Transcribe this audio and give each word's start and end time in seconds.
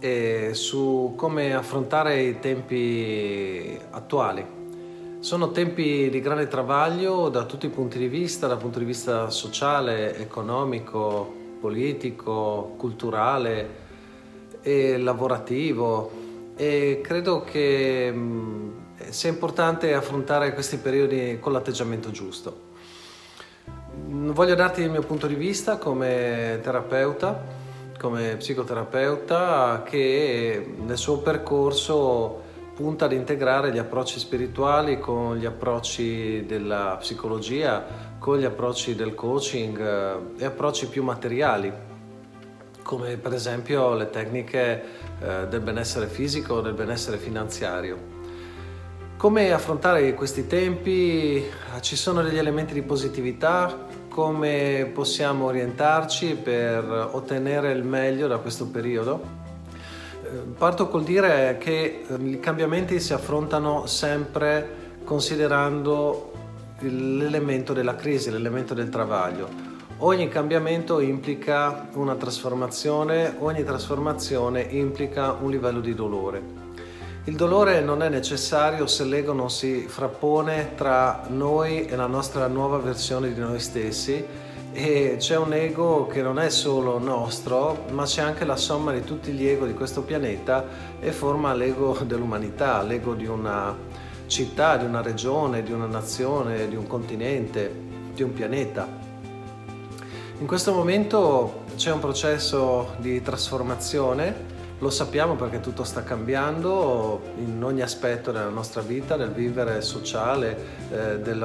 e 0.00 0.50
su 0.52 1.14
come 1.16 1.54
affrontare 1.54 2.22
i 2.22 2.38
tempi 2.38 3.78
attuali. 3.90 4.44
Sono 5.20 5.50
tempi 5.50 6.08
di 6.10 6.20
grande 6.20 6.46
travaglio 6.46 7.28
da 7.28 7.44
tutti 7.44 7.66
i 7.66 7.70
punti 7.70 7.98
di 7.98 8.06
vista, 8.06 8.46
dal 8.46 8.58
punto 8.58 8.78
di 8.78 8.84
vista 8.84 9.30
sociale, 9.30 10.16
economico, 10.18 11.34
politico, 11.60 12.74
culturale 12.76 13.84
e 14.62 14.98
lavorativo 14.98 16.10
e 16.56 17.00
credo 17.02 17.42
che 17.42 18.12
mh, 18.12 18.72
sia 19.08 19.30
importante 19.30 19.94
affrontare 19.94 20.52
questi 20.54 20.76
periodi 20.76 21.38
con 21.40 21.52
l'atteggiamento 21.52 22.10
giusto. 22.10 22.64
Voglio 24.08 24.54
darti 24.54 24.82
il 24.82 24.90
mio 24.90 25.02
punto 25.02 25.26
di 25.26 25.34
vista 25.34 25.78
come 25.78 26.60
terapeuta 26.62 27.64
come 27.98 28.36
psicoterapeuta 28.36 29.82
che 29.84 30.74
nel 30.84 30.98
suo 30.98 31.18
percorso 31.18 32.42
punta 32.74 33.06
ad 33.06 33.12
integrare 33.12 33.72
gli 33.72 33.78
approcci 33.78 34.18
spirituali 34.18 34.98
con 34.98 35.36
gli 35.36 35.46
approcci 35.46 36.44
della 36.46 36.96
psicologia, 37.00 37.84
con 38.18 38.38
gli 38.38 38.44
approcci 38.44 38.94
del 38.94 39.14
coaching 39.14 39.80
eh, 39.80 40.42
e 40.42 40.44
approcci 40.44 40.88
più 40.88 41.02
materiali, 41.02 41.72
come 42.82 43.16
per 43.16 43.32
esempio 43.32 43.94
le 43.94 44.10
tecniche 44.10 44.82
eh, 45.20 45.46
del 45.48 45.60
benessere 45.60 46.06
fisico 46.06 46.60
del 46.60 46.74
benessere 46.74 47.16
finanziario. 47.16 48.14
Come 49.16 49.50
affrontare 49.50 50.12
questi 50.12 50.46
tempi? 50.46 51.42
Ci 51.80 51.96
sono 51.96 52.22
degli 52.22 52.36
elementi 52.36 52.74
di 52.74 52.82
positività, 52.82 53.74
come 54.16 54.90
possiamo 54.94 55.44
orientarci 55.44 56.36
per 56.36 57.10
ottenere 57.12 57.72
il 57.72 57.84
meglio 57.84 58.26
da 58.26 58.38
questo 58.38 58.66
periodo? 58.66 59.20
Eh, 60.24 60.28
parto 60.56 60.88
col 60.88 61.04
dire 61.04 61.58
che 61.60 62.06
eh, 62.08 62.14
i 62.22 62.40
cambiamenti 62.40 62.98
si 62.98 63.12
affrontano 63.12 63.84
sempre 63.84 65.00
considerando 65.04 66.32
l'elemento 66.78 67.74
della 67.74 67.94
crisi, 67.94 68.30
l'elemento 68.30 68.72
del 68.72 68.88
travaglio. 68.88 69.50
Ogni 69.98 70.28
cambiamento 70.28 71.00
implica 71.00 71.90
una 71.92 72.14
trasformazione, 72.14 73.34
ogni 73.40 73.64
trasformazione 73.64 74.62
implica 74.62 75.32
un 75.32 75.50
livello 75.50 75.80
di 75.80 75.94
dolore. 75.94 76.65
Il 77.28 77.34
dolore 77.34 77.80
non 77.80 78.04
è 78.04 78.08
necessario 78.08 78.86
se 78.86 79.02
l'ego 79.02 79.32
non 79.32 79.50
si 79.50 79.88
frappone 79.88 80.74
tra 80.76 81.24
noi 81.26 81.84
e 81.84 81.96
la 81.96 82.06
nostra 82.06 82.46
nuova 82.46 82.78
versione 82.78 83.34
di 83.34 83.40
noi 83.40 83.58
stessi 83.58 84.24
e 84.72 85.16
c'è 85.18 85.36
un 85.36 85.52
ego 85.52 86.06
che 86.06 86.22
non 86.22 86.38
è 86.38 86.48
solo 86.50 87.00
nostro, 87.00 87.86
ma 87.90 88.04
c'è 88.04 88.22
anche 88.22 88.44
la 88.44 88.54
somma 88.54 88.92
di 88.92 89.02
tutti 89.02 89.32
gli 89.32 89.44
ego 89.44 89.66
di 89.66 89.74
questo 89.74 90.02
pianeta 90.02 90.66
e 91.00 91.10
forma 91.10 91.52
l'ego 91.52 91.98
dell'umanità, 92.06 92.80
l'ego 92.82 93.14
di 93.14 93.26
una 93.26 93.76
città, 94.28 94.76
di 94.76 94.84
una 94.84 95.02
regione, 95.02 95.64
di 95.64 95.72
una 95.72 95.86
nazione, 95.86 96.68
di 96.68 96.76
un 96.76 96.86
continente, 96.86 97.74
di 98.14 98.22
un 98.22 98.32
pianeta. 98.32 98.86
In 100.38 100.46
questo 100.46 100.72
momento 100.72 101.64
c'è 101.74 101.90
un 101.90 101.98
processo 101.98 102.94
di 102.98 103.20
trasformazione 103.20 104.54
lo 104.78 104.90
sappiamo 104.90 105.36
perché 105.36 105.60
tutto 105.60 105.84
sta 105.84 106.02
cambiando 106.02 107.20
in 107.38 107.62
ogni 107.62 107.80
aspetto 107.80 108.30
della 108.30 108.50
nostra 108.50 108.82
vita, 108.82 109.16
del 109.16 109.30
vivere 109.30 109.80
sociale, 109.80 110.58
eh, 110.90 111.36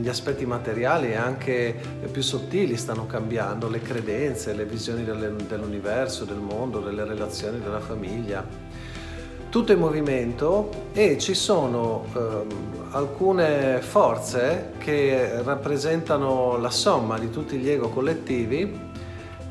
gli 0.00 0.08
aspetti 0.08 0.46
materiali 0.46 1.08
e 1.08 1.16
anche 1.16 1.74
più 2.12 2.22
sottili 2.22 2.76
stanno 2.76 3.06
cambiando, 3.06 3.68
le 3.68 3.82
credenze, 3.82 4.54
le 4.54 4.64
visioni 4.64 5.04
dell'universo, 5.04 6.24
del 6.24 6.38
mondo, 6.38 6.78
delle 6.78 7.04
relazioni 7.04 7.58
della 7.60 7.80
famiglia. 7.80 8.46
Tutto 9.48 9.72
in 9.72 9.80
movimento 9.80 10.70
e 10.92 11.18
ci 11.18 11.34
sono 11.34 12.04
eh, 12.14 12.46
alcune 12.92 13.80
forze 13.80 14.74
che 14.78 15.42
rappresentano 15.42 16.56
la 16.56 16.70
somma 16.70 17.18
di 17.18 17.30
tutti 17.30 17.56
gli 17.56 17.68
ego 17.68 17.88
collettivi 17.88 18.88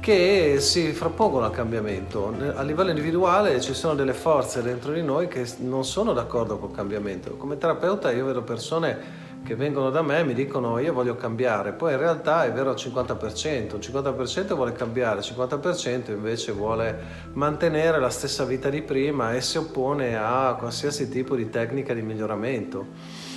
che 0.09 0.55
si 0.59 0.91
frappongono 0.91 1.45
al 1.45 1.51
cambiamento. 1.51 2.33
A 2.55 2.63
livello 2.63 2.89
individuale 2.89 3.61
ci 3.61 3.75
sono 3.75 3.93
delle 3.93 4.13
forze 4.13 4.63
dentro 4.63 4.91
di 4.91 5.03
noi 5.03 5.27
che 5.27 5.47
non 5.59 5.85
sono 5.85 6.13
d'accordo 6.13 6.57
col 6.57 6.71
cambiamento. 6.71 7.37
Come 7.37 7.59
terapeuta 7.59 8.09
io 8.11 8.25
vedo 8.25 8.41
persone 8.41 9.27
che 9.43 9.53
vengono 9.53 9.91
da 9.91 10.01
me 10.01 10.21
e 10.21 10.23
mi 10.23 10.33
dicono 10.33 10.79
io 10.79 10.93
voglio 10.93 11.15
cambiare, 11.15 11.73
poi 11.73 11.91
in 11.91 11.99
realtà 11.99 12.43
è 12.43 12.51
vero 12.51 12.71
al 12.71 12.75
50%, 12.75 13.75
il 13.75 13.79
50% 13.79 14.55
vuole 14.55 14.71
cambiare, 14.71 15.19
il 15.19 15.25
50% 15.31 16.09
invece 16.09 16.53
vuole 16.53 16.99
mantenere 17.33 17.99
la 17.99 18.09
stessa 18.09 18.45
vita 18.45 18.71
di 18.71 18.81
prima 18.81 19.35
e 19.35 19.41
si 19.41 19.59
oppone 19.59 20.17
a 20.17 20.55
qualsiasi 20.57 21.07
tipo 21.07 21.35
di 21.35 21.51
tecnica 21.51 21.93
di 21.93 22.01
miglioramento 22.01 23.27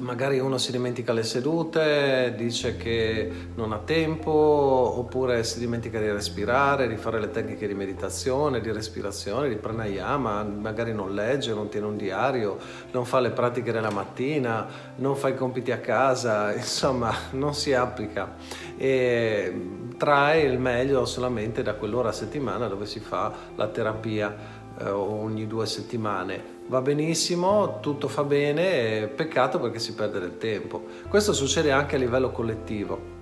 magari 0.00 0.38
uno 0.38 0.58
si 0.58 0.70
dimentica 0.70 1.12
le 1.12 1.22
sedute, 1.22 2.34
dice 2.36 2.76
che 2.76 3.30
non 3.54 3.72
ha 3.72 3.78
tempo, 3.78 4.30
oppure 4.30 5.44
si 5.44 5.58
dimentica 5.58 6.00
di 6.00 6.10
respirare, 6.10 6.88
di 6.88 6.96
fare 6.96 7.20
le 7.20 7.30
tecniche 7.30 7.66
di 7.66 7.74
meditazione, 7.74 8.60
di 8.60 8.72
respirazione, 8.72 9.48
di 9.48 9.56
pranayama, 9.56 10.42
magari 10.42 10.92
non 10.92 11.14
legge, 11.14 11.52
non 11.52 11.68
tiene 11.68 11.86
un 11.86 11.96
diario, 11.96 12.58
non 12.92 13.04
fa 13.04 13.20
le 13.20 13.30
pratiche 13.30 13.72
della 13.72 13.90
mattina, 13.90 14.66
non 14.96 15.16
fa 15.16 15.28
i 15.28 15.36
compiti 15.36 15.72
a 15.72 15.78
casa, 15.78 16.52
insomma 16.56 17.12
non 17.32 17.54
si 17.54 17.72
applica. 17.72 18.34
E 18.76 19.86
trae 19.96 20.42
il 20.42 20.58
meglio 20.58 21.04
solamente 21.04 21.62
da 21.62 21.74
quell'ora 21.74 22.10
a 22.10 22.12
settimana 22.12 22.68
dove 22.68 22.86
si 22.86 23.00
fa 23.00 23.32
la 23.56 23.66
terapia 23.66 24.57
eh, 24.80 24.90
ogni 24.90 25.46
due 25.46 25.66
settimane. 25.66 26.56
Va 26.66 26.80
benissimo, 26.80 27.80
tutto 27.80 28.08
fa 28.08 28.24
bene, 28.24 29.08
peccato 29.08 29.58
perché 29.58 29.78
si 29.78 29.94
perde 29.94 30.20
del 30.20 30.38
tempo. 30.38 30.84
Questo 31.08 31.32
succede 31.32 31.72
anche 31.72 31.96
a 31.96 31.98
livello 31.98 32.30
collettivo. 32.30 33.16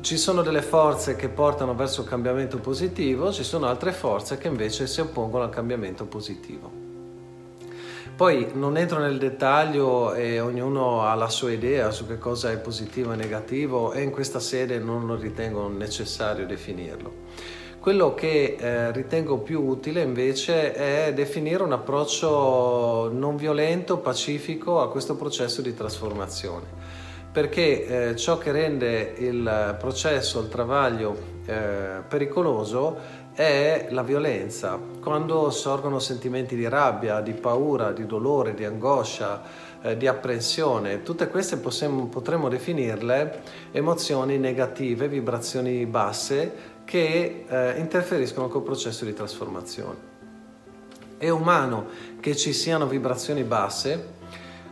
Ci 0.00 0.16
sono 0.16 0.42
delle 0.42 0.62
forze 0.62 1.14
che 1.14 1.28
portano 1.28 1.74
verso 1.74 2.02
il 2.02 2.08
cambiamento 2.08 2.58
positivo, 2.58 3.32
ci 3.32 3.44
sono 3.44 3.66
altre 3.66 3.92
forze 3.92 4.36
che 4.36 4.48
invece 4.48 4.86
si 4.86 5.00
oppongono 5.00 5.44
al 5.44 5.50
cambiamento 5.50 6.06
positivo. 6.06 6.90
Poi 8.14 8.50
non 8.54 8.76
entro 8.76 8.98
nel 8.98 9.18
dettaglio 9.18 10.12
e 10.12 10.38
ognuno 10.38 11.02
ha 11.02 11.14
la 11.14 11.28
sua 11.28 11.50
idea 11.50 11.90
su 11.90 12.06
che 12.06 12.18
cosa 12.18 12.50
è 12.50 12.58
positivo 12.58 13.12
e 13.12 13.16
negativo 13.16 13.92
e 13.92 14.02
in 14.02 14.10
questa 14.10 14.38
sede 14.38 14.78
non 14.78 15.06
lo 15.06 15.16
ritengo 15.16 15.68
necessario 15.68 16.46
definirlo. 16.46 17.12
Quello 17.82 18.14
che 18.14 18.54
eh, 18.60 18.92
ritengo 18.92 19.38
più 19.38 19.60
utile 19.60 20.02
invece 20.02 20.72
è 20.72 21.12
definire 21.12 21.64
un 21.64 21.72
approccio 21.72 23.10
non 23.12 23.34
violento, 23.34 23.98
pacifico 23.98 24.80
a 24.80 24.88
questo 24.88 25.16
processo 25.16 25.62
di 25.62 25.74
trasformazione, 25.74 26.64
perché 27.32 28.10
eh, 28.10 28.16
ciò 28.16 28.38
che 28.38 28.52
rende 28.52 29.14
il 29.18 29.74
processo, 29.80 30.38
il 30.38 30.48
travaglio 30.48 31.16
eh, 31.44 32.04
pericoloso 32.06 32.96
è 33.32 33.88
la 33.90 34.02
violenza, 34.02 34.78
quando 35.00 35.50
sorgono 35.50 35.98
sentimenti 35.98 36.54
di 36.54 36.68
rabbia, 36.68 37.20
di 37.20 37.32
paura, 37.32 37.90
di 37.90 38.06
dolore, 38.06 38.54
di 38.54 38.64
angoscia, 38.64 39.42
eh, 39.82 39.96
di 39.96 40.06
apprensione. 40.06 41.02
Tutte 41.02 41.26
queste 41.26 41.56
possiamo, 41.56 42.06
potremmo 42.06 42.48
definirle 42.48 43.40
emozioni 43.72 44.38
negative, 44.38 45.08
vibrazioni 45.08 45.84
basse 45.86 46.70
che 46.84 47.44
eh, 47.48 47.78
interferiscono 47.78 48.48
col 48.48 48.62
processo 48.62 49.04
di 49.04 49.14
trasformazione. 49.14 50.10
È 51.16 51.28
umano 51.28 51.86
che 52.20 52.36
ci 52.36 52.52
siano 52.52 52.86
vibrazioni 52.86 53.44
basse, 53.44 54.14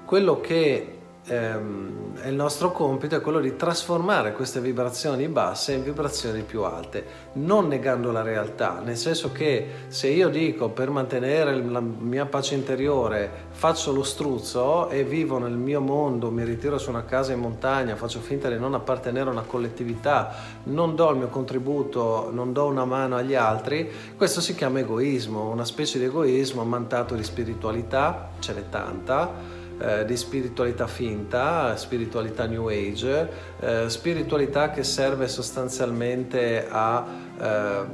quello 0.05 0.41
che 0.41 1.00
ehm, 1.31 1.99
il 2.27 2.35
nostro 2.35 2.73
compito 2.73 3.15
è 3.15 3.21
quello 3.21 3.41
di 3.41 3.56
trasformare 3.56 4.32
queste 4.32 4.61
vibrazioni 4.61 5.29
basse 5.29 5.73
in 5.73 5.82
vibrazioni 5.82 6.43
più 6.43 6.62
alte, 6.62 7.05
non 7.35 7.69
negando 7.69 8.11
la 8.11 8.23
realtà, 8.23 8.81
nel 8.85 8.97
senso 8.97 9.32
che 9.32 9.69
se 9.88 10.09
io 10.09 10.29
dico 10.29 10.69
per 10.69 10.91
mantenere 10.91 11.62
la 11.62 11.81
mia 11.81 12.27
pace 12.27 12.55
interiore 12.55 13.49
faccio 13.53 13.93
lo 13.93 14.03
struzzo 14.03 14.91
e 14.91 15.05
vivo 15.05 15.38
nel 15.38 15.56
mio 15.56 15.81
mondo, 15.81 16.31
mi 16.31 16.44
ritiro 16.44 16.79
su 16.79 16.91
una 16.91 17.05
casa 17.05 17.33
in 17.33 17.38
montagna, 17.38 17.97
faccio 17.97 18.21
finta 18.21 18.49
di 18.50 18.59
non 18.59 18.75
appartenere 18.75 19.29
a 19.29 19.33
una 19.33 19.43
collettività, 19.43 20.35
non 20.65 20.94
do 20.94 21.11
il 21.11 21.17
mio 21.17 21.29
contributo, 21.29 22.31
non 22.33 22.53
do 22.53 22.67
una 22.67 22.85
mano 22.85 23.17
agli 23.17 23.35
altri, 23.35 23.91
questo 24.17 24.41
si 24.41 24.55
chiama 24.55 24.81
egoismo, 24.81 25.49
una 25.49 25.65
specie 25.65 25.99
di 25.99 26.05
egoismo 26.05 26.65
mantato 26.65 27.15
di 27.15 27.23
spiritualità, 27.23 28.31
ce 28.41 28.53
n'è 28.53 28.69
tanta 28.69 29.60
eh, 29.81 30.05
di 30.05 30.17
spiritualità 30.17 30.87
finta, 30.87 31.77
spiritualità 31.77 32.47
New 32.47 32.69
Age, 32.69 33.31
eh, 33.61 33.88
spiritualità 33.88 34.71
che 34.71 34.85
serve 34.85 35.27
sostanzialmente 35.27 36.67
a 36.69 37.06
eh, 37.38 37.85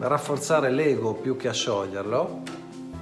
rafforzare 0.00 0.70
l'ego 0.70 1.14
più 1.14 1.36
che 1.36 1.48
a 1.48 1.52
scioglierlo 1.52 2.55